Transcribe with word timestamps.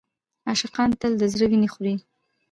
عاشقان 0.47 0.89
تل 0.99 1.13
د 1.17 1.23
زړه 1.33 1.45
وینه 1.49 1.67
خوري. 1.73 1.93